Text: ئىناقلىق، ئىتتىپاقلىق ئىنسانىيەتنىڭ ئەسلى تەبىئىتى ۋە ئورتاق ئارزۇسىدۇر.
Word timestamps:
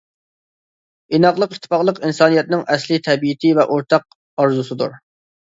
ئىناقلىق، 1.17 1.53
ئىتتىپاقلىق 1.55 1.99
ئىنسانىيەتنىڭ 2.07 2.65
ئەسلى 2.77 2.99
تەبىئىتى 3.09 3.53
ۋە 3.61 3.69
ئورتاق 3.77 4.09
ئارزۇسىدۇر. 4.43 4.99